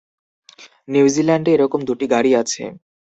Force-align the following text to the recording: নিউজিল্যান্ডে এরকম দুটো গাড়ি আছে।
নিউজিল্যান্ডে 0.87 1.49
এরকম 1.53 1.79
দুটো 1.89 2.05
গাড়ি 2.13 2.31
আছে। 2.41 2.63